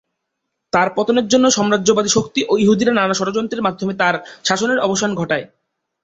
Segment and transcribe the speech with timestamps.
[0.73, 4.15] তার পতনের জন্য সাম্রাজ্যবাদী শক্তি ও ইহুদিরা নানা ষড়যন্ত্রের মাধ্যমে তার
[4.43, 5.45] শাসনের অবসান ঘটায়।